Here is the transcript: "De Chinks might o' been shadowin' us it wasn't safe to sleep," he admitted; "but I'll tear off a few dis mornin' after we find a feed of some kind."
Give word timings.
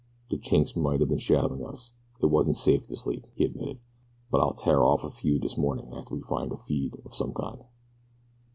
"De 0.31 0.37
Chinks 0.39 0.75
might 0.75 0.99
o' 0.99 1.05
been 1.05 1.19
shadowin' 1.19 1.63
us 1.63 1.93
it 2.23 2.25
wasn't 2.25 2.57
safe 2.57 2.87
to 2.87 2.97
sleep," 2.97 3.27
he 3.35 3.45
admitted; 3.45 3.77
"but 4.31 4.41
I'll 4.41 4.55
tear 4.55 4.83
off 4.83 5.03
a 5.03 5.11
few 5.11 5.37
dis 5.37 5.59
mornin' 5.59 5.93
after 5.93 6.15
we 6.15 6.23
find 6.23 6.51
a 6.51 6.57
feed 6.57 6.95
of 7.05 7.13
some 7.13 7.35
kind." 7.35 7.63